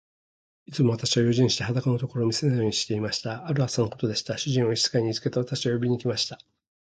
[0.65, 3.45] いつも私は用心して、裸のところを見せないようにしていました。
[3.47, 4.35] ある朝のことでした。
[4.35, 6.39] 主人は召使に言いつけて、私を呼びに来ました。